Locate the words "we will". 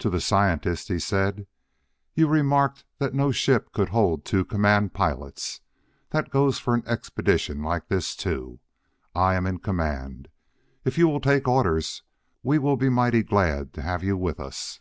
12.42-12.76